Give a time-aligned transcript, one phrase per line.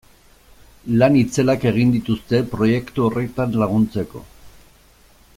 [1.01, 4.23] Lan itzelak egin dituzte proiektu horretan laguntzeko.